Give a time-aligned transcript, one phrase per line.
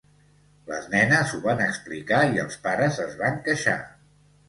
[0.71, 3.81] Les nenes ho van explicar i els pares es van queixar.